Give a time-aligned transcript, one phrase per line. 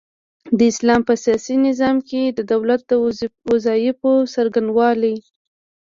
[0.57, 2.91] د اسلام په سياسي نظام کي د دولت د
[3.51, 5.15] وظايفو څرنګوالۍ